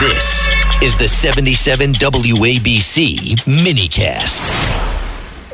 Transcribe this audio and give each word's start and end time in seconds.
This 0.00 0.48
is 0.82 0.96
the 0.96 1.06
77 1.06 1.92
WABC 1.92 3.36
minicast. 3.44 4.48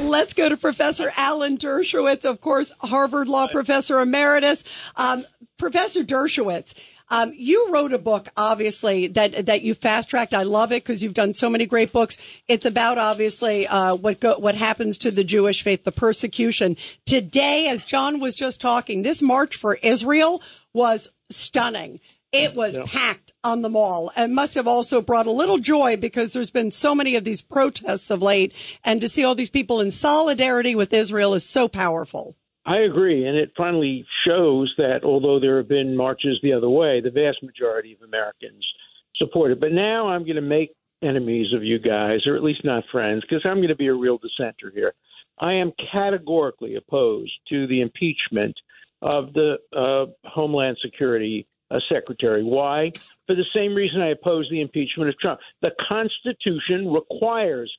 Let's 0.00 0.34
go 0.34 0.48
to 0.48 0.56
Professor 0.56 1.10
Alan 1.16 1.58
Dershowitz, 1.58 2.24
of 2.24 2.40
course, 2.40 2.70
Harvard 2.78 3.26
Law 3.26 3.48
Professor 3.48 3.98
Emeritus. 3.98 4.62
Um, 4.94 5.24
Professor 5.58 6.04
Dershowitz, 6.04 6.74
um, 7.08 7.32
you 7.34 7.72
wrote 7.72 7.92
a 7.92 7.98
book, 7.98 8.28
obviously 8.36 9.08
that 9.08 9.46
that 9.46 9.62
you 9.62 9.74
fast 9.74 10.10
tracked. 10.10 10.32
I 10.32 10.44
love 10.44 10.70
it 10.70 10.84
because 10.84 11.02
you've 11.02 11.12
done 11.12 11.34
so 11.34 11.50
many 11.50 11.66
great 11.66 11.90
books. 11.90 12.16
It's 12.46 12.66
about 12.66 12.98
obviously 12.98 13.66
uh, 13.66 13.96
what 13.96 14.20
go, 14.20 14.38
what 14.38 14.54
happens 14.54 14.96
to 14.98 15.10
the 15.10 15.24
Jewish 15.24 15.62
faith, 15.62 15.82
the 15.82 15.90
persecution. 15.90 16.76
Today, 17.04 17.66
as 17.68 17.82
John 17.82 18.20
was 18.20 18.36
just 18.36 18.60
talking, 18.60 19.02
this 19.02 19.20
march 19.20 19.56
for 19.56 19.76
Israel 19.82 20.40
was 20.72 21.08
stunning. 21.30 21.98
It 22.32 22.54
was 22.54 22.76
packed 22.78 23.32
on 23.44 23.62
the 23.62 23.68
mall 23.68 24.10
and 24.16 24.34
must 24.34 24.54
have 24.56 24.66
also 24.66 25.00
brought 25.00 25.26
a 25.26 25.32
little 25.32 25.58
joy 25.58 25.96
because 25.96 26.32
there's 26.32 26.50
been 26.50 26.70
so 26.70 26.94
many 26.94 27.16
of 27.16 27.24
these 27.24 27.40
protests 27.40 28.10
of 28.10 28.20
late. 28.20 28.54
And 28.84 29.00
to 29.00 29.08
see 29.08 29.24
all 29.24 29.34
these 29.34 29.50
people 29.50 29.80
in 29.80 29.90
solidarity 29.90 30.74
with 30.74 30.92
Israel 30.92 31.34
is 31.34 31.48
so 31.48 31.68
powerful. 31.68 32.36
I 32.66 32.78
agree. 32.78 33.26
And 33.26 33.36
it 33.36 33.52
finally 33.56 34.04
shows 34.26 34.74
that 34.76 35.04
although 35.04 35.38
there 35.38 35.56
have 35.58 35.68
been 35.68 35.96
marches 35.96 36.38
the 36.42 36.52
other 36.52 36.68
way, 36.68 37.00
the 37.00 37.10
vast 37.10 37.42
majority 37.42 37.94
of 37.94 38.02
Americans 38.02 38.66
support 39.14 39.52
it. 39.52 39.60
But 39.60 39.72
now 39.72 40.08
I'm 40.08 40.24
going 40.24 40.36
to 40.36 40.42
make 40.42 40.70
enemies 41.02 41.52
of 41.54 41.62
you 41.62 41.78
guys, 41.78 42.26
or 42.26 42.36
at 42.36 42.42
least 42.42 42.64
not 42.64 42.84
friends, 42.90 43.22
because 43.22 43.42
I'm 43.44 43.58
going 43.58 43.68
to 43.68 43.76
be 43.76 43.86
a 43.86 43.94
real 43.94 44.18
dissenter 44.18 44.72
here. 44.74 44.94
I 45.38 45.52
am 45.52 45.72
categorically 45.92 46.74
opposed 46.74 47.32
to 47.50 47.66
the 47.66 47.82
impeachment 47.82 48.56
of 49.02 49.32
the 49.34 49.58
uh, 49.76 50.06
Homeland 50.28 50.78
Security 50.82 51.46
a 51.70 51.80
secretary. 51.88 52.44
Why? 52.44 52.92
For 53.26 53.34
the 53.34 53.44
same 53.44 53.74
reason 53.74 54.00
I 54.00 54.08
oppose 54.08 54.48
the 54.50 54.60
impeachment 54.60 55.10
of 55.10 55.18
Trump. 55.18 55.40
The 55.62 55.72
Constitution 55.88 56.92
requires 56.92 57.74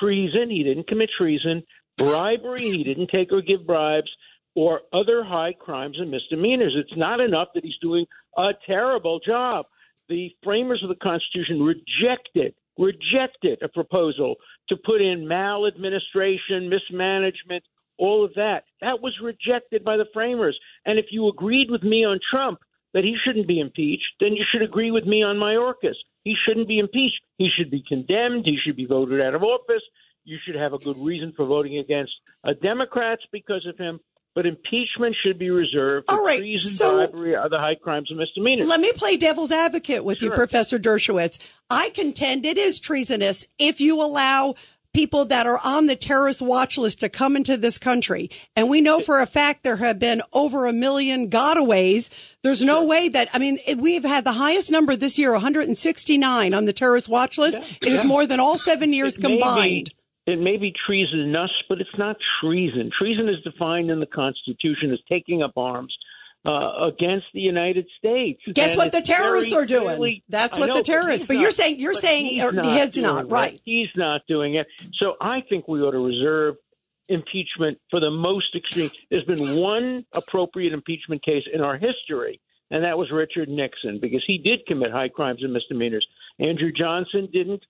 treason. 0.00 0.50
He 0.50 0.62
didn't 0.62 0.88
commit 0.88 1.10
treason, 1.16 1.62
bribery. 1.98 2.70
He 2.70 2.84
didn't 2.84 3.10
take 3.10 3.32
or 3.32 3.42
give 3.42 3.66
bribes, 3.66 4.10
or 4.54 4.82
other 4.92 5.24
high 5.24 5.54
crimes 5.54 5.98
and 5.98 6.10
misdemeanors. 6.10 6.74
It's 6.76 6.96
not 6.96 7.20
enough 7.20 7.48
that 7.54 7.64
he's 7.64 7.78
doing 7.80 8.06
a 8.36 8.50
terrible 8.66 9.20
job. 9.20 9.66
The 10.08 10.30
framers 10.42 10.82
of 10.82 10.88
the 10.88 10.96
Constitution 10.96 11.62
rejected 11.62 12.54
rejected 12.78 13.62
a 13.62 13.68
proposal 13.68 14.36
to 14.68 14.76
put 14.76 15.02
in 15.02 15.28
maladministration, 15.28 16.70
mismanagement, 16.70 17.62
all 17.98 18.24
of 18.24 18.34
that. 18.34 18.64
That 18.80 19.02
was 19.02 19.20
rejected 19.20 19.84
by 19.84 19.96
the 19.96 20.06
framers. 20.12 20.58
And 20.86 20.98
if 20.98 21.06
you 21.10 21.28
agreed 21.28 21.70
with 21.70 21.82
me 21.82 22.04
on 22.04 22.18
Trump, 22.30 22.60
that 22.94 23.04
he 23.04 23.16
shouldn't 23.24 23.46
be 23.46 23.60
impeached, 23.60 24.04
then 24.20 24.32
you 24.32 24.44
should 24.50 24.62
agree 24.62 24.90
with 24.90 25.04
me 25.04 25.22
on 25.22 25.36
Mayorkas. 25.36 25.96
He 26.24 26.34
shouldn't 26.46 26.68
be 26.68 26.78
impeached. 26.78 27.20
He 27.38 27.48
should 27.56 27.70
be 27.70 27.82
condemned. 27.86 28.44
He 28.44 28.58
should 28.64 28.76
be 28.76 28.86
voted 28.86 29.20
out 29.20 29.34
of 29.34 29.42
office. 29.42 29.82
You 30.24 30.38
should 30.44 30.54
have 30.54 30.72
a 30.72 30.78
good 30.78 30.98
reason 30.98 31.32
for 31.36 31.46
voting 31.46 31.78
against 31.78 32.12
uh, 32.44 32.52
Democrats 32.62 33.22
because 33.32 33.66
of 33.66 33.76
him. 33.76 34.00
But 34.34 34.46
impeachment 34.46 35.14
should 35.22 35.38
be 35.38 35.50
reserved 35.50 36.06
for 36.08 36.14
All 36.14 36.24
right, 36.24 36.38
treason, 36.38 36.70
so 36.70 37.06
bribery, 37.06 37.36
other 37.36 37.58
high 37.58 37.74
crimes 37.74 38.10
and 38.10 38.18
misdemeanors. 38.18 38.66
Let 38.66 38.80
me 38.80 38.90
play 38.94 39.18
devil's 39.18 39.50
advocate 39.50 40.06
with 40.06 40.20
sure. 40.20 40.30
you, 40.30 40.34
Professor 40.34 40.78
Dershowitz. 40.78 41.38
I 41.68 41.90
contend 41.90 42.46
it 42.46 42.56
is 42.56 42.80
treasonous 42.80 43.46
if 43.58 43.78
you 43.78 44.00
allow 44.00 44.54
people 44.92 45.24
that 45.26 45.46
are 45.46 45.58
on 45.64 45.86
the 45.86 45.96
terrorist 45.96 46.42
watch 46.42 46.76
list 46.76 47.00
to 47.00 47.08
come 47.08 47.36
into 47.36 47.56
this 47.56 47.78
country. 47.78 48.30
And 48.54 48.68
we 48.68 48.80
know 48.80 49.00
for 49.00 49.20
a 49.20 49.26
fact 49.26 49.62
there 49.62 49.76
have 49.76 49.98
been 49.98 50.22
over 50.32 50.66
a 50.66 50.72
million 50.72 51.30
gotaways. 51.30 52.10
There's 52.42 52.62
no 52.62 52.86
way 52.86 53.08
that, 53.08 53.28
I 53.32 53.38
mean, 53.38 53.58
we've 53.78 54.04
had 54.04 54.24
the 54.24 54.32
highest 54.32 54.70
number 54.70 54.96
this 54.96 55.18
year, 55.18 55.32
169 55.32 56.54
on 56.54 56.64
the 56.64 56.72
terrorist 56.72 57.08
watch 57.08 57.38
list. 57.38 57.60
Yeah. 57.60 57.88
It 57.88 57.92
is 57.92 58.04
more 58.04 58.26
than 58.26 58.40
all 58.40 58.58
seven 58.58 58.92
years 58.92 59.18
it 59.18 59.22
combined. 59.22 59.92
Be, 60.26 60.32
it 60.32 60.40
may 60.40 60.56
be 60.56 60.72
treasonous, 60.86 61.50
but 61.68 61.80
it's 61.80 61.98
not 61.98 62.16
treason. 62.42 62.90
Treason 62.96 63.28
is 63.28 63.42
defined 63.42 63.90
in 63.90 64.00
the 64.00 64.06
Constitution 64.06 64.92
as 64.92 64.98
taking 65.08 65.42
up 65.42 65.52
arms 65.56 65.96
uh, 66.44 66.88
against 66.88 67.26
the 67.34 67.40
United 67.40 67.86
States. 67.98 68.40
Guess 68.52 68.72
and 68.72 68.78
what 68.78 68.92
the 68.92 69.02
terrorists 69.02 69.52
are 69.52 69.66
doing? 69.66 70.22
That's 70.28 70.58
what 70.58 70.68
know, 70.68 70.76
the 70.76 70.82
terrorists. 70.82 71.26
But, 71.26 71.34
but 71.34 71.40
you're 71.40 71.50
saying 71.50 71.78
you're 71.78 71.94
saying 71.94 72.26
he's 72.26 72.44
or, 72.44 72.52
not, 72.52 72.64
he's 72.64 72.96
not 72.96 73.30
right. 73.30 73.60
He's 73.64 73.88
not 73.96 74.22
doing 74.28 74.54
it. 74.54 74.66
So 74.98 75.14
I 75.20 75.42
think 75.48 75.68
we 75.68 75.80
ought 75.80 75.92
to 75.92 76.04
reserve 76.04 76.56
impeachment 77.08 77.78
for 77.90 78.00
the 78.00 78.10
most 78.10 78.54
extreme. 78.56 78.90
There's 79.10 79.24
been 79.24 79.56
one 79.56 80.04
appropriate 80.12 80.72
impeachment 80.72 81.24
case 81.24 81.44
in 81.52 81.60
our 81.60 81.78
history, 81.78 82.40
and 82.70 82.84
that 82.84 82.98
was 82.98 83.10
Richard 83.12 83.48
Nixon 83.48 84.00
because 84.00 84.24
he 84.26 84.38
did 84.38 84.66
commit 84.66 84.90
high 84.90 85.08
crimes 85.08 85.40
and 85.42 85.52
misdemeanors. 85.52 86.06
Andrew 86.38 86.72
Johnson 86.72 87.28
didn't. 87.32 87.62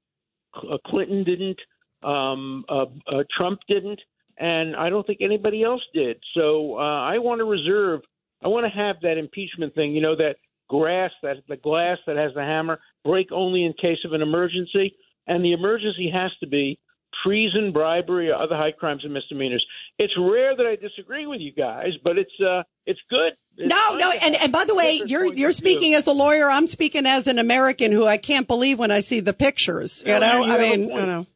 Uh, 0.54 0.78
Clinton 0.86 1.24
didn't. 1.24 1.58
Um, 2.02 2.64
uh, 2.68 2.86
uh, 3.06 3.24
Trump 3.36 3.60
didn't. 3.68 4.00
And 4.38 4.74
I 4.74 4.88
don't 4.88 5.06
think 5.06 5.20
anybody 5.20 5.62
else 5.62 5.82
did. 5.92 6.16
So 6.34 6.76
uh, 6.78 7.02
I 7.02 7.18
want 7.18 7.40
to 7.40 7.44
reserve 7.44 8.00
I 8.42 8.48
want 8.48 8.66
to 8.66 8.78
have 8.78 8.96
that 9.02 9.18
impeachment 9.18 9.74
thing. 9.74 9.92
You 9.92 10.02
know 10.02 10.16
that 10.16 10.36
grass, 10.68 11.10
that 11.22 11.36
the 11.48 11.56
glass 11.56 11.98
that 12.06 12.16
has 12.16 12.32
the 12.34 12.42
hammer, 12.42 12.80
break 13.04 13.30
only 13.32 13.64
in 13.64 13.72
case 13.74 13.98
of 14.04 14.12
an 14.12 14.22
emergency, 14.22 14.96
and 15.26 15.44
the 15.44 15.52
emergency 15.52 16.10
has 16.12 16.30
to 16.40 16.46
be 16.46 16.78
treason, 17.22 17.72
bribery, 17.72 18.30
or 18.30 18.36
other 18.36 18.56
high 18.56 18.72
crimes 18.72 19.04
and 19.04 19.12
misdemeanors. 19.12 19.64
It's 19.98 20.14
rare 20.18 20.56
that 20.56 20.66
I 20.66 20.76
disagree 20.76 21.26
with 21.26 21.40
you 21.40 21.52
guys, 21.52 21.90
but 22.02 22.18
it's 22.18 22.32
uh, 22.40 22.62
it's 22.86 23.00
good. 23.10 23.32
It's 23.56 23.70
no, 23.72 23.96
no, 23.96 24.10
and, 24.22 24.34
and 24.34 24.52
by 24.52 24.64
the 24.64 24.74
way, 24.74 25.02
you're 25.06 25.26
you're 25.26 25.52
speaking 25.52 25.94
as 25.94 26.06
a 26.06 26.12
lawyer. 26.12 26.48
I'm 26.48 26.66
speaking 26.66 27.06
as 27.06 27.26
an 27.26 27.38
American 27.38 27.92
who 27.92 28.06
I 28.06 28.16
can't 28.16 28.48
believe 28.48 28.78
when 28.78 28.90
I 28.90 29.00
see 29.00 29.20
the 29.20 29.34
pictures. 29.34 30.02
You 30.06 30.18
know, 30.18 30.44
you 30.44 30.52
I 30.52 30.58
mean, 30.58 30.82
you 30.88 30.94
know. 30.94 31.26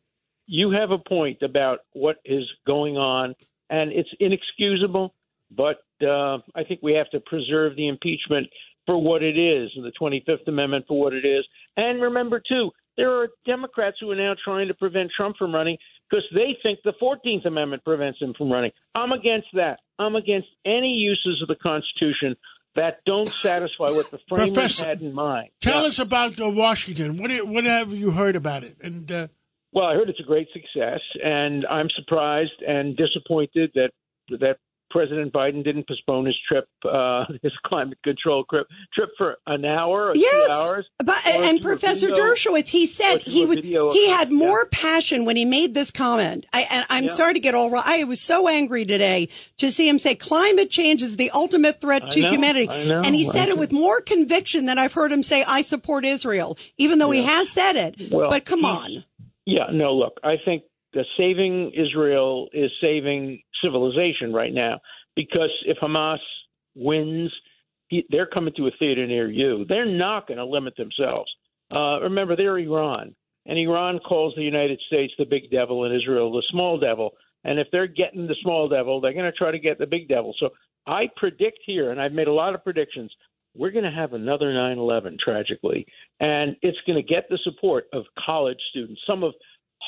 You 0.48 0.70
have 0.70 0.92
a 0.92 0.98
point 0.98 1.42
about 1.42 1.80
what 1.92 2.18
is 2.24 2.44
going 2.66 2.96
on, 2.96 3.34
and 3.68 3.92
it's 3.92 4.08
inexcusable. 4.20 5.12
But 5.50 5.78
uh, 6.02 6.38
I 6.54 6.64
think 6.66 6.80
we 6.82 6.94
have 6.94 7.10
to 7.10 7.20
preserve 7.20 7.76
the 7.76 7.88
impeachment 7.88 8.48
for 8.86 9.02
what 9.02 9.22
it 9.22 9.36
is, 9.36 9.70
and 9.74 9.84
the 9.84 9.92
25th 10.00 10.46
Amendment 10.46 10.84
for 10.88 10.98
what 10.98 11.12
it 11.12 11.24
is. 11.24 11.44
And 11.76 12.00
remember, 12.00 12.40
too, 12.40 12.70
there 12.96 13.10
are 13.10 13.28
Democrats 13.44 13.96
who 14.00 14.10
are 14.10 14.16
now 14.16 14.34
trying 14.42 14.68
to 14.68 14.74
prevent 14.74 15.10
Trump 15.16 15.36
from 15.36 15.54
running 15.54 15.76
because 16.08 16.24
they 16.32 16.56
think 16.62 16.78
the 16.84 16.94
14th 17.02 17.46
Amendment 17.46 17.84
prevents 17.84 18.20
him 18.20 18.32
from 18.38 18.50
running. 18.50 18.70
I'm 18.94 19.12
against 19.12 19.48
that. 19.54 19.80
I'm 19.98 20.14
against 20.14 20.48
any 20.64 20.94
uses 20.94 21.42
of 21.42 21.48
the 21.48 21.56
Constitution 21.56 22.36
that 22.76 23.00
don't 23.06 23.28
satisfy 23.28 23.90
what 23.90 24.10
the 24.10 24.18
framers 24.28 24.50
Professor, 24.50 24.84
had 24.84 25.00
in 25.00 25.12
mind. 25.12 25.48
Tell 25.60 25.82
yeah. 25.82 25.88
us 25.88 25.98
about 25.98 26.40
uh, 26.40 26.48
Washington. 26.50 27.16
What, 27.16 27.30
what 27.46 27.64
have 27.64 27.92
you 27.92 28.10
heard 28.10 28.36
about 28.36 28.64
it? 28.64 28.76
And 28.82 29.10
uh... 29.10 29.28
well, 29.72 29.86
I 29.86 29.94
heard 29.94 30.08
it's 30.08 30.20
a 30.20 30.24
great 30.24 30.48
success, 30.52 31.00
and 31.24 31.66
I'm 31.66 31.88
surprised 31.96 32.62
and 32.66 32.96
disappointed 32.96 33.72
that 33.74 33.90
that 34.28 34.58
President 34.90 35.32
Biden 35.32 35.64
didn't 35.64 35.88
postpone 35.88 36.26
his 36.26 36.36
trip, 36.48 36.68
uh, 36.84 37.24
his 37.42 37.52
climate 37.64 37.98
control 38.04 38.44
trip, 38.48 38.66
trip 38.94 39.10
for 39.18 39.36
an 39.46 39.64
hour 39.64 40.08
or 40.08 40.12
yes, 40.14 40.46
two 40.46 40.52
hours. 40.52 40.86
But 41.04 41.26
and 41.26 41.60
Professor 41.60 42.08
video, 42.08 42.24
Dershowitz, 42.24 42.68
he 42.68 42.86
said 42.86 43.18
he 43.18 43.44
was 43.46 43.58
he 43.58 44.08
had 44.08 44.30
more 44.30 44.66
yeah. 44.72 44.78
passion 44.78 45.24
when 45.24 45.36
he 45.36 45.44
made 45.44 45.74
this 45.74 45.90
comment. 45.90 46.46
I, 46.52 46.66
and 46.70 46.86
I'm 46.88 47.04
yeah. 47.04 47.10
sorry 47.10 47.34
to 47.34 47.40
get 47.40 47.54
all. 47.54 47.70
Wrong. 47.70 47.82
I 47.84 48.04
was 48.04 48.20
so 48.20 48.48
angry 48.48 48.84
today 48.84 49.28
to 49.58 49.70
see 49.70 49.88
him 49.88 49.98
say 49.98 50.14
climate 50.14 50.70
change 50.70 51.02
is 51.02 51.16
the 51.16 51.30
ultimate 51.30 51.80
threat 51.80 52.10
to 52.12 52.20
know, 52.20 52.30
humanity, 52.30 52.68
and 52.70 53.14
he 53.14 53.24
said 53.24 53.48
it 53.48 53.58
with 53.58 53.72
more 53.72 54.00
conviction 54.00 54.66
than 54.66 54.78
I've 54.78 54.92
heard 54.92 55.12
him 55.12 55.22
say 55.22 55.44
I 55.46 55.60
support 55.60 56.04
Israel, 56.04 56.58
even 56.78 56.98
though 56.98 57.12
yeah. 57.12 57.22
he 57.22 57.26
has 57.26 57.50
said 57.50 57.76
it. 57.76 58.10
Well, 58.10 58.30
but 58.30 58.44
come 58.44 58.64
on. 58.64 59.04
Yeah, 59.44 59.66
no, 59.72 59.94
look, 59.94 60.18
I 60.24 60.36
think 60.44 60.64
the 60.92 61.04
saving 61.16 61.72
Israel 61.74 62.48
is 62.52 62.70
saving 62.80 63.42
civilization 63.62 64.32
right 64.32 64.52
now 64.52 64.80
because 65.14 65.50
if 65.66 65.78
Hamas 65.78 66.18
wins, 66.74 67.32
he, 67.88 68.04
they're 68.10 68.26
coming 68.26 68.54
to 68.56 68.66
a 68.66 68.70
theater 68.78 69.06
near 69.06 69.30
you. 69.30 69.64
They're 69.68 69.86
not 69.86 70.28
going 70.28 70.38
to 70.38 70.44
limit 70.44 70.74
themselves. 70.76 71.30
Uh, 71.74 72.00
remember, 72.00 72.36
they're 72.36 72.58
Iran, 72.58 73.14
and 73.46 73.58
Iran 73.58 73.98
calls 73.98 74.34
the 74.36 74.42
United 74.42 74.80
States 74.86 75.12
the 75.18 75.24
big 75.24 75.50
devil 75.50 75.84
and 75.84 75.94
Israel 75.94 76.32
the 76.32 76.42
small 76.50 76.78
devil. 76.78 77.12
And 77.44 77.58
if 77.58 77.68
they're 77.70 77.86
getting 77.86 78.26
the 78.26 78.36
small 78.42 78.68
devil, 78.68 79.00
they're 79.00 79.12
going 79.12 79.30
to 79.30 79.32
try 79.32 79.50
to 79.50 79.58
get 79.58 79.78
the 79.78 79.86
big 79.86 80.08
devil. 80.08 80.34
So 80.38 80.50
I 80.86 81.08
predict 81.16 81.58
here, 81.64 81.90
and 81.90 82.00
I've 82.00 82.12
made 82.12 82.28
a 82.28 82.32
lot 82.32 82.54
of 82.54 82.62
predictions, 82.62 83.12
we're 83.56 83.70
going 83.70 83.84
to 83.84 83.90
have 83.90 84.12
another 84.12 84.52
9 84.52 84.78
11, 84.78 85.16
tragically. 85.22 85.86
And 86.20 86.56
it's 86.62 86.78
going 86.86 86.96
to 86.96 87.02
get 87.02 87.28
the 87.28 87.38
support 87.44 87.86
of 87.92 88.04
college 88.24 88.58
students. 88.70 89.00
Some 89.06 89.22
of 89.22 89.32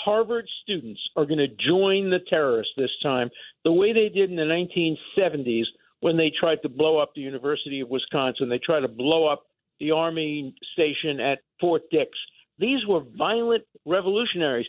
Harvard 0.04 0.46
students 0.62 1.00
are 1.16 1.26
going 1.26 1.38
to 1.38 1.48
join 1.48 2.10
the 2.10 2.20
terrorists 2.28 2.72
this 2.76 2.90
time, 3.02 3.30
the 3.64 3.72
way 3.72 3.92
they 3.92 4.08
did 4.08 4.30
in 4.30 4.36
the 4.36 4.42
1970s 4.42 5.64
when 6.00 6.16
they 6.16 6.30
tried 6.38 6.62
to 6.62 6.68
blow 6.68 6.98
up 6.98 7.10
the 7.14 7.20
University 7.20 7.80
of 7.80 7.88
Wisconsin. 7.88 8.48
They 8.48 8.58
tried 8.58 8.80
to 8.80 8.88
blow 8.88 9.26
up 9.26 9.44
the 9.80 9.90
Army 9.90 10.54
station 10.72 11.20
at 11.20 11.38
Fort 11.60 11.82
Dix. 11.90 12.10
These 12.58 12.86
were 12.88 13.02
violent 13.16 13.64
revolutionaries. 13.86 14.66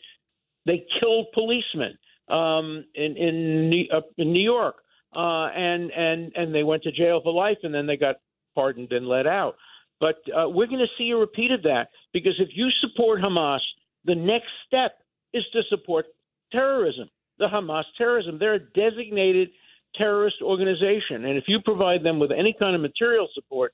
They 0.65 0.85
killed 0.99 1.27
policemen 1.33 1.97
um, 2.29 2.85
in 2.95 3.17
in 3.17 3.69
New, 3.69 3.85
uh, 3.91 4.01
in 4.17 4.31
New 4.31 4.43
York, 4.43 4.75
uh, 5.15 5.47
and 5.55 5.91
and 5.91 6.31
and 6.35 6.53
they 6.53 6.63
went 6.63 6.83
to 6.83 6.91
jail 6.91 7.21
for 7.23 7.33
life, 7.33 7.57
and 7.63 7.73
then 7.73 7.87
they 7.87 7.97
got 7.97 8.17
pardoned 8.55 8.91
and 8.91 9.07
let 9.07 9.25
out. 9.25 9.55
But 9.99 10.15
uh, 10.27 10.49
we're 10.49 10.67
going 10.67 10.79
to 10.79 10.97
see 10.97 11.09
a 11.11 11.17
repeat 11.17 11.51
of 11.51 11.63
that 11.63 11.89
because 12.13 12.35
if 12.39 12.49
you 12.53 12.69
support 12.81 13.21
Hamas, 13.21 13.59
the 14.05 14.15
next 14.15 14.47
step 14.65 14.97
is 15.33 15.43
to 15.53 15.61
support 15.69 16.05
terrorism, 16.51 17.09
the 17.37 17.47
Hamas 17.47 17.83
terrorism. 17.97 18.37
They're 18.39 18.55
a 18.55 18.59
designated 18.59 19.49
terrorist 19.95 20.37
organization. 20.41 21.25
And 21.25 21.37
if 21.37 21.45
you 21.47 21.59
provide 21.63 22.03
them 22.03 22.19
with 22.19 22.31
any 22.31 22.55
kind 22.57 22.75
of 22.75 22.81
material 22.81 23.27
support, 23.33 23.73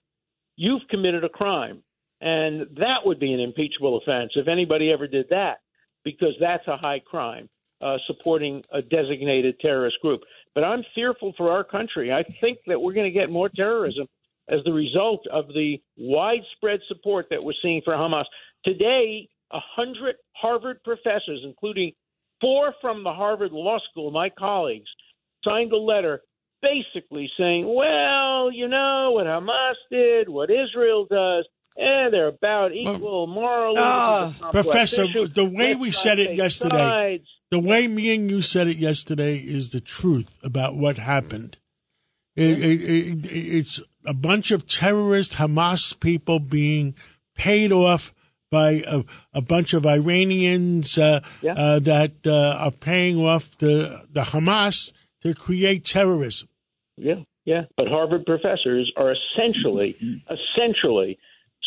you've 0.55 0.87
committed 0.89 1.23
a 1.23 1.29
crime. 1.29 1.83
And 2.21 2.61
that 2.77 2.99
would 3.05 3.19
be 3.19 3.33
an 3.33 3.39
impeachable 3.39 3.97
offense 3.97 4.31
if 4.35 4.47
anybody 4.47 4.91
ever 4.91 5.07
did 5.07 5.27
that, 5.29 5.59
because 6.03 6.33
that's 6.39 6.67
a 6.67 6.77
high 6.77 6.99
crime, 6.99 7.49
uh, 7.81 7.97
supporting 8.07 8.63
a 8.71 8.81
designated 8.81 9.59
terrorist 9.59 9.97
group. 10.01 10.21
But 10.53 10.63
I'm 10.63 10.83
fearful 10.95 11.33
for 11.35 11.51
our 11.51 11.63
country. 11.63 12.13
I 12.13 12.23
think 12.39 12.59
that 12.67 12.79
we're 12.81 12.93
going 12.93 13.11
to 13.11 13.19
get 13.19 13.29
more 13.29 13.49
terrorism 13.49 14.07
as 14.47 14.59
the 14.63 14.71
result 14.71 15.25
of 15.31 15.47
the 15.49 15.81
widespread 15.97 16.79
support 16.87 17.27
that 17.31 17.43
we're 17.43 17.53
seeing 17.61 17.81
for 17.83 17.93
Hamas. 17.93 18.25
Today, 18.63 19.27
a 19.51 19.59
hundred 19.75 20.15
Harvard 20.33 20.83
professors, 20.83 21.41
including 21.43 21.93
four 22.41 22.73
from 22.81 23.03
the 23.03 23.13
Harvard 23.13 23.51
Law 23.51 23.79
School, 23.89 24.11
my 24.11 24.29
colleagues, 24.29 24.89
signed 25.43 25.71
a 25.71 25.77
letter 25.77 26.21
basically 26.61 27.29
saying, 27.37 27.65
well, 27.67 28.51
you 28.51 28.67
know, 28.67 29.11
what 29.13 29.27
Hamas 29.27 29.75
did, 29.91 30.29
what 30.29 30.49
Israel 30.49 31.05
does, 31.09 31.47
and 31.77 32.13
they're 32.13 32.27
about 32.27 32.73
equal 32.73 33.27
morally. 33.27 33.77
Uh, 33.77 34.31
Professor, 34.51 35.05
the 35.27 35.45
way 35.45 35.69
Let's 35.69 35.79
we 35.79 35.91
said 35.91 36.19
it 36.19 36.35
yesterday, 36.35 36.77
sides. 36.77 37.27
the 37.51 37.59
way 37.59 37.87
me 37.87 38.15
and 38.15 38.31
you 38.31 38.41
said 38.41 38.67
it 38.67 38.77
yesterday 38.77 39.37
is 39.37 39.71
the 39.71 39.81
truth 39.81 40.39
about 40.43 40.75
what 40.75 40.97
happened. 40.97 41.57
It, 42.35 42.63
it, 42.63 42.81
it, 42.81 43.25
it's 43.31 43.81
a 44.05 44.13
bunch 44.13 44.51
of 44.51 44.67
terrorist 44.67 45.33
Hamas 45.33 45.97
people 45.99 46.39
being 46.39 46.95
paid 47.35 47.71
off 47.71 48.13
by 48.55 48.71
a, 48.87 49.03
a 49.33 49.41
bunch 49.41 49.73
of 49.73 49.85
Iranians 49.85 50.97
uh, 50.97 51.19
yeah. 51.41 51.55
uh, 51.57 51.79
that 51.79 52.13
uh, 52.25 52.65
are 52.65 52.71
paying 52.71 53.17
off 53.19 53.57
the, 53.57 54.07
the 54.13 54.21
Hamas 54.21 54.93
to 55.23 55.33
create 55.33 55.83
terrorism. 55.83 56.47
Yeah, 56.95 57.21
yeah. 57.43 57.63
But 57.75 57.89
Harvard 57.89 58.25
professors 58.25 58.89
are 58.95 59.13
essentially, 59.19 59.97
essentially 60.37 61.19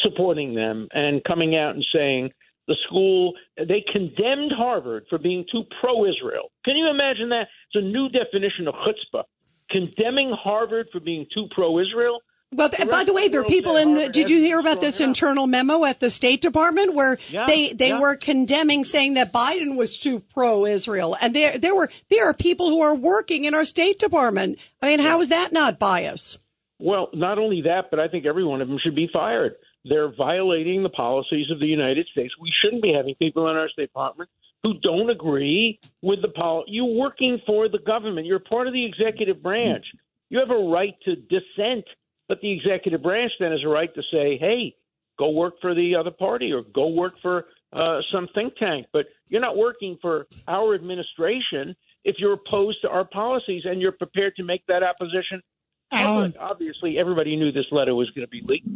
supporting 0.02 0.54
them 0.54 0.88
and 0.92 1.22
coming 1.24 1.56
out 1.56 1.74
and 1.74 1.84
saying 1.92 2.30
the 2.68 2.76
school 2.86 3.34
they 3.58 3.84
condemned 3.92 4.52
Harvard 4.56 5.04
for 5.10 5.18
being 5.18 5.44
too 5.52 5.64
pro-Israel. 5.80 6.46
Can 6.64 6.76
you 6.76 6.88
imagine 6.88 7.28
that? 7.28 7.48
It's 7.68 7.84
a 7.84 7.86
new 7.86 8.08
definition 8.08 8.66
of 8.66 8.74
chutzpah. 8.76 9.24
Condemning 9.70 10.32
Harvard 10.32 10.86
for 10.90 11.00
being 11.00 11.26
too 11.34 11.48
pro-Israel 11.54 12.20
well, 12.50 12.70
the 12.70 12.86
by 12.90 13.04
the 13.04 13.12
way, 13.12 13.28
there 13.28 13.42
are 13.42 13.44
people 13.44 13.76
in 13.76 13.94
the. 13.94 14.08
Did 14.08 14.30
you 14.30 14.38
hear 14.38 14.58
about 14.58 14.80
this 14.80 15.00
internal 15.00 15.46
memo 15.46 15.84
at 15.84 16.00
the 16.00 16.08
State 16.08 16.40
Department 16.40 16.94
where 16.94 17.18
yeah, 17.28 17.44
they 17.46 17.72
they 17.74 17.88
yeah. 17.88 18.00
were 18.00 18.16
condemning, 18.16 18.84
saying 18.84 19.14
that 19.14 19.32
Biden 19.32 19.76
was 19.76 19.98
too 19.98 20.20
pro-Israel, 20.20 21.14
and 21.20 21.34
there 21.34 21.58
there 21.58 21.76
were 21.76 21.90
there 22.10 22.26
are 22.28 22.34
people 22.34 22.70
who 22.70 22.80
are 22.80 22.94
working 22.94 23.44
in 23.44 23.54
our 23.54 23.66
State 23.66 23.98
Department. 23.98 24.58
I 24.80 24.86
mean, 24.86 25.00
how 25.00 25.20
is 25.20 25.28
that 25.28 25.52
not 25.52 25.78
bias? 25.78 26.38
Well, 26.78 27.10
not 27.12 27.38
only 27.38 27.62
that, 27.62 27.90
but 27.90 28.00
I 28.00 28.08
think 28.08 28.24
every 28.24 28.44
one 28.44 28.62
of 28.62 28.68
them 28.68 28.78
should 28.82 28.94
be 28.96 29.10
fired. 29.12 29.56
They're 29.84 30.12
violating 30.16 30.82
the 30.82 30.90
policies 30.90 31.50
of 31.50 31.60
the 31.60 31.66
United 31.66 32.06
States. 32.12 32.32
We 32.40 32.52
shouldn't 32.62 32.82
be 32.82 32.92
having 32.92 33.14
people 33.16 33.48
in 33.50 33.56
our 33.56 33.68
State 33.68 33.88
Department 33.88 34.30
who 34.62 34.74
don't 34.80 35.10
agree 35.10 35.78
with 36.02 36.22
the 36.22 36.28
policy. 36.28 36.72
You're 36.72 36.86
working 36.86 37.40
for 37.46 37.68
the 37.68 37.78
government. 37.78 38.26
You're 38.26 38.38
part 38.38 38.66
of 38.66 38.72
the 38.72 38.84
executive 38.84 39.42
branch. 39.42 39.84
Mm. 39.94 39.98
You 40.30 40.38
have 40.40 40.50
a 40.50 40.68
right 40.70 40.94
to 41.04 41.16
dissent 41.16 41.84
but 42.28 42.40
the 42.40 42.52
executive 42.52 43.02
branch 43.02 43.32
then 43.40 43.50
has 43.50 43.64
a 43.64 43.68
right 43.68 43.92
to 43.94 44.02
say, 44.12 44.36
hey, 44.38 44.76
go 45.18 45.30
work 45.30 45.54
for 45.60 45.74
the 45.74 45.96
other 45.96 46.10
party 46.10 46.52
or 46.54 46.62
go 46.62 46.88
work 46.88 47.18
for 47.18 47.46
uh, 47.72 48.00
some 48.12 48.28
think 48.34 48.56
tank. 48.56 48.86
But 48.92 49.06
you're 49.28 49.40
not 49.40 49.56
working 49.56 49.98
for 50.00 50.26
our 50.46 50.74
administration 50.74 51.74
if 52.04 52.16
you're 52.18 52.34
opposed 52.34 52.82
to 52.82 52.88
our 52.88 53.04
policies 53.04 53.62
and 53.64 53.80
you're 53.80 53.92
prepared 53.92 54.36
to 54.36 54.44
make 54.44 54.64
that 54.66 54.82
opposition. 54.82 55.42
Alan, 55.90 56.34
obviously, 56.38 56.98
everybody 56.98 57.34
knew 57.36 57.50
this 57.50 57.66
letter 57.70 57.94
was 57.94 58.10
going 58.10 58.26
to 58.26 58.30
be 58.30 58.42
leaked. 58.44 58.68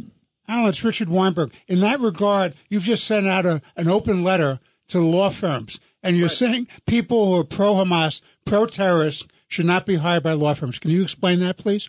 Alan, 0.48 0.70
it's 0.70 0.82
Richard 0.82 1.08
Weinberg. 1.08 1.52
In 1.68 1.80
that 1.80 2.00
regard, 2.00 2.54
you've 2.68 2.84
just 2.84 3.04
sent 3.04 3.26
out 3.26 3.46
a, 3.46 3.62
an 3.76 3.88
open 3.88 4.24
letter 4.24 4.60
to 4.88 4.98
the 4.98 5.04
law 5.04 5.30
firms, 5.30 5.78
and 6.02 6.16
you're 6.16 6.24
right. 6.24 6.30
saying 6.30 6.68
people 6.86 7.26
who 7.26 7.40
are 7.40 7.44
pro 7.44 7.74
Hamas, 7.74 8.22
pro 8.44 8.66
terrorist, 8.66 9.30
should 9.46 9.66
not 9.66 9.86
be 9.86 9.96
hired 9.96 10.22
by 10.22 10.32
law 10.32 10.54
firms. 10.54 10.78
Can 10.78 10.90
you 10.90 11.02
explain 11.02 11.38
that, 11.40 11.58
please? 11.58 11.88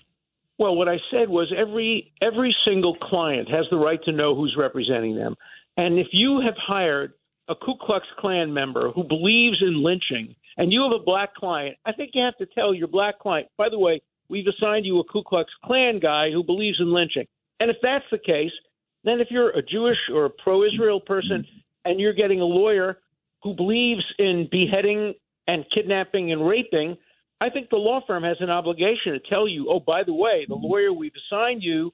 Well, 0.59 0.75
what 0.75 0.87
I 0.87 0.97
said 1.11 1.29
was 1.29 1.53
every 1.55 2.13
every 2.21 2.55
single 2.65 2.95
client 2.95 3.49
has 3.49 3.65
the 3.71 3.77
right 3.77 3.99
to 4.03 4.11
know 4.11 4.35
who's 4.35 4.55
representing 4.57 5.15
them. 5.15 5.35
And 5.77 5.97
if 5.97 6.07
you 6.11 6.41
have 6.41 6.55
hired 6.57 7.13
a 7.47 7.55
Ku 7.55 7.73
Klux 7.81 8.05
Klan 8.19 8.53
member 8.53 8.91
who 8.91 9.03
believes 9.03 9.57
in 9.61 9.83
lynching 9.83 10.35
and 10.57 10.71
you 10.71 10.83
have 10.83 10.99
a 10.99 11.03
black 11.03 11.33
client, 11.33 11.77
I 11.85 11.91
think 11.91 12.11
you 12.13 12.23
have 12.23 12.37
to 12.37 12.45
tell 12.45 12.73
your 12.73 12.87
black 12.87 13.19
client, 13.19 13.47
by 13.57 13.69
the 13.69 13.79
way, 13.79 14.01
we've 14.29 14.47
assigned 14.47 14.85
you 14.85 14.99
a 14.99 15.03
Ku 15.03 15.23
Klux 15.23 15.51
Klan 15.65 15.99
guy 15.99 16.31
who 16.31 16.43
believes 16.43 16.79
in 16.79 16.93
lynching. 16.93 17.25
And 17.59 17.71
if 17.71 17.77
that's 17.81 18.05
the 18.11 18.19
case, 18.19 18.51
then 19.03 19.19
if 19.19 19.27
you're 19.31 19.49
a 19.49 19.61
Jewish 19.61 19.97
or 20.13 20.25
a 20.25 20.29
pro 20.29 20.63
Israel 20.63 21.01
person 21.01 21.45
and 21.85 21.99
you're 21.99 22.13
getting 22.13 22.41
a 22.41 22.45
lawyer 22.45 22.99
who 23.41 23.55
believes 23.55 24.03
in 24.19 24.47
beheading 24.51 25.13
and 25.47 25.65
kidnapping 25.73 26.31
and 26.31 26.47
raping, 26.47 26.97
I 27.43 27.49
think 27.49 27.69
the 27.69 27.75
law 27.75 27.99
firm 28.07 28.23
has 28.23 28.37
an 28.39 28.49
obligation 28.49 29.11
to 29.11 29.19
tell 29.19 29.49
you, 29.49 29.67
oh, 29.69 29.81
by 29.81 30.03
the 30.03 30.13
way, 30.13 30.45
the 30.47 30.55
lawyer 30.55 30.93
we've 30.93 31.11
assigned 31.29 31.61
you 31.61 31.91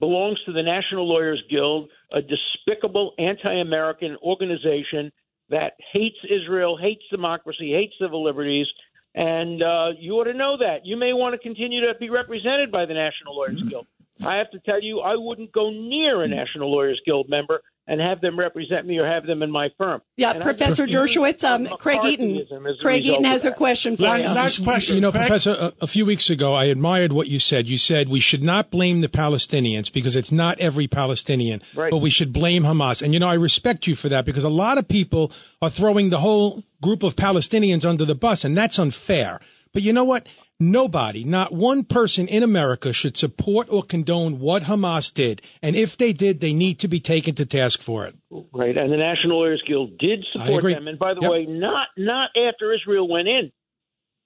belongs 0.00 0.38
to 0.44 0.52
the 0.52 0.62
National 0.62 1.08
Lawyers 1.08 1.42
Guild, 1.48 1.88
a 2.12 2.20
despicable 2.20 3.14
anti 3.18 3.54
American 3.54 4.18
organization 4.22 5.10
that 5.48 5.72
hates 5.94 6.18
Israel, 6.28 6.76
hates 6.76 7.00
democracy, 7.10 7.72
hates 7.72 7.94
civil 7.98 8.22
liberties. 8.22 8.66
And 9.14 9.62
uh, 9.62 9.92
you 9.98 10.12
ought 10.16 10.24
to 10.24 10.34
know 10.34 10.58
that. 10.58 10.84
You 10.84 10.98
may 10.98 11.14
want 11.14 11.32
to 11.32 11.38
continue 11.38 11.80
to 11.80 11.98
be 11.98 12.10
represented 12.10 12.70
by 12.70 12.84
the 12.84 12.92
National 12.92 13.34
Lawyers 13.34 13.62
Guild. 13.62 13.86
I 14.26 14.36
have 14.36 14.50
to 14.50 14.58
tell 14.58 14.82
you, 14.82 15.00
I 15.00 15.16
wouldn't 15.16 15.52
go 15.52 15.70
near 15.70 16.22
a 16.22 16.28
National 16.28 16.70
Lawyers 16.70 17.00
Guild 17.06 17.30
member 17.30 17.62
and 17.86 18.00
have 18.00 18.20
them 18.20 18.38
represent 18.38 18.86
me 18.86 18.98
or 18.98 19.06
have 19.06 19.26
them 19.26 19.42
in 19.42 19.50
my 19.50 19.68
firm. 19.78 20.02
Yeah, 20.16 20.32
and 20.32 20.42
Professor 20.42 20.86
Dershowitz, 20.86 21.44
um, 21.44 21.66
Craig 21.78 22.00
Eaton. 22.04 22.46
Craig 22.80 23.04
Eaton 23.04 23.24
has 23.24 23.44
a 23.44 23.52
question 23.52 23.96
for 23.96 24.04
last, 24.04 24.22
you. 24.22 24.28
Last 24.30 24.64
question. 24.64 24.94
You 24.96 25.00
know, 25.00 25.12
Craig? 25.12 25.22
Professor, 25.22 25.52
a, 25.52 25.72
a, 25.82 25.86
few 25.86 26.04
weeks 26.04 26.28
ago, 26.28 26.54
I 26.54 26.64
admired 26.64 27.12
what 27.12 27.28
you 27.28 27.38
said. 27.38 27.68
You 27.68 27.78
said 27.78 28.08
we 28.08 28.20
should 28.20 28.42
not 28.42 28.70
blame 28.70 29.00
the 29.00 29.08
Palestinians 29.08 29.92
because 29.92 30.16
it's 30.16 30.32
not 30.32 30.58
every 30.58 30.88
Palestinian, 30.88 31.62
right. 31.74 31.90
but 31.90 31.98
we 31.98 32.10
should 32.10 32.32
blame 32.32 32.64
Hamas. 32.64 33.02
And 33.02 33.14
you 33.14 33.20
know, 33.20 33.28
I 33.28 33.34
respect 33.34 33.86
you 33.86 33.94
for 33.94 34.08
that 34.08 34.24
because 34.24 34.44
a 34.44 34.48
lot 34.48 34.78
of 34.78 34.88
people 34.88 35.32
are 35.62 35.70
throwing 35.70 36.10
the 36.10 36.18
whole 36.18 36.64
group 36.82 37.02
of 37.02 37.14
Palestinians 37.16 37.88
under 37.88 38.04
the 38.04 38.14
bus, 38.14 38.44
and 38.44 38.56
that's 38.56 38.78
unfair. 38.78 39.40
But 39.72 39.82
you 39.82 39.92
know 39.92 40.04
what? 40.04 40.26
Nobody, 40.58 41.22
not 41.22 41.52
one 41.52 41.84
person 41.84 42.26
in 42.28 42.42
America 42.42 42.94
should 42.94 43.18
support 43.18 43.70
or 43.70 43.82
condone 43.82 44.40
what 44.40 44.62
Hamas 44.62 45.12
did. 45.12 45.42
And 45.62 45.76
if 45.76 45.98
they 45.98 46.14
did, 46.14 46.40
they 46.40 46.54
need 46.54 46.78
to 46.78 46.88
be 46.88 46.98
taken 46.98 47.34
to 47.34 47.44
task 47.44 47.82
for 47.82 48.06
it. 48.06 48.14
Right. 48.30 48.74
And 48.74 48.90
the 48.90 48.96
National 48.96 49.38
Lawyers 49.40 49.62
Guild 49.66 49.98
did 49.98 50.24
support 50.32 50.62
them. 50.62 50.88
And 50.88 50.98
by 50.98 51.12
the 51.12 51.20
yep. 51.20 51.30
way, 51.30 51.44
not 51.44 51.88
not 51.98 52.30
after 52.36 52.72
Israel 52.72 53.06
went 53.06 53.28
in. 53.28 53.52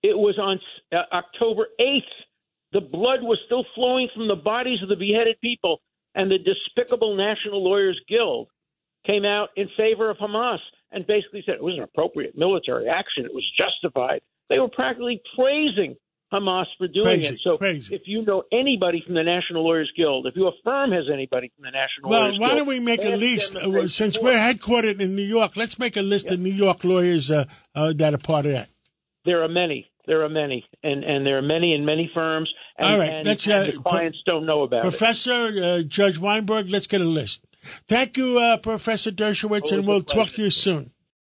It 0.04 0.16
was 0.16 0.38
on 0.38 0.60
uh, 0.92 1.02
October 1.12 1.66
8th. 1.80 2.00
The 2.72 2.80
blood 2.80 3.22
was 3.22 3.38
still 3.46 3.64
flowing 3.74 4.08
from 4.14 4.28
the 4.28 4.36
bodies 4.36 4.82
of 4.84 4.88
the 4.88 4.96
beheaded 4.96 5.40
people. 5.40 5.80
And 6.14 6.30
the 6.30 6.38
despicable 6.38 7.16
National 7.16 7.62
Lawyers 7.62 8.00
Guild 8.08 8.48
came 9.04 9.24
out 9.24 9.48
in 9.56 9.68
favor 9.76 10.10
of 10.10 10.18
Hamas 10.18 10.58
and 10.92 11.04
basically 11.08 11.42
said 11.44 11.56
it 11.56 11.62
was 11.62 11.76
an 11.76 11.82
appropriate 11.82 12.38
military 12.38 12.88
action. 12.88 13.24
It 13.24 13.34
was 13.34 13.44
justified. 13.58 14.20
They 14.48 14.60
were 14.60 14.68
practically 14.68 15.20
praising 15.36 15.96
Hamas 16.32 16.66
for 16.78 16.86
doing 16.86 17.04
crazy, 17.04 17.34
it. 17.34 17.40
So 17.42 17.58
crazy. 17.58 17.94
if 17.94 18.02
you 18.06 18.22
know 18.24 18.44
anybody 18.52 19.02
from 19.04 19.14
the 19.14 19.22
National 19.22 19.64
Lawyers 19.64 19.90
Guild, 19.96 20.26
if 20.26 20.36
your 20.36 20.52
firm 20.62 20.92
has 20.92 21.04
anybody 21.12 21.50
from 21.56 21.64
the 21.64 21.70
National 21.70 22.10
well, 22.10 22.20
Lawyers 22.20 22.32
Guild. 22.32 22.40
Well, 22.40 22.50
why 22.50 22.56
don't 22.56 22.68
we 22.68 22.80
make 22.80 23.04
a 23.04 23.16
list? 23.16 23.56
Uh, 23.56 23.88
since 23.88 24.18
we're 24.20 24.32
headquartered 24.32 25.00
in 25.00 25.16
New 25.16 25.22
York, 25.22 25.56
let's 25.56 25.78
make 25.78 25.96
a 25.96 26.02
list 26.02 26.26
yeah. 26.26 26.34
of 26.34 26.40
New 26.40 26.52
York 26.52 26.84
lawyers 26.84 27.30
uh, 27.30 27.46
uh, 27.74 27.92
that 27.96 28.14
are 28.14 28.18
part 28.18 28.46
of 28.46 28.52
that. 28.52 28.68
There 29.24 29.42
are 29.42 29.48
many. 29.48 29.90
There 30.06 30.24
are 30.24 30.28
many, 30.28 30.64
and 30.82 31.04
and 31.04 31.26
there 31.26 31.38
are 31.38 31.42
many 31.42 31.74
in 31.74 31.84
many 31.84 32.10
firms. 32.12 32.50
And, 32.76 32.92
All 32.92 32.98
right, 32.98 33.12
and, 33.12 33.26
let's. 33.26 33.46
And 33.46 33.74
the 33.74 33.78
clients 33.78 34.18
pro- 34.24 34.34
don't 34.34 34.46
know 34.46 34.62
about 34.62 34.82
Professor, 34.82 35.48
it. 35.48 35.62
Uh, 35.62 35.82
Judge 35.82 36.18
Weinberg, 36.18 36.70
let's 36.70 36.86
get 36.86 37.00
a 37.00 37.04
list. 37.04 37.46
Thank 37.86 38.16
you, 38.16 38.38
uh, 38.38 38.56
Professor 38.56 39.10
Dershowitz, 39.10 39.44
Always 39.44 39.72
and 39.72 39.86
we'll 39.86 40.02
talk 40.02 40.30
to 40.30 40.42
you 40.42 40.50
soon. 40.50 40.92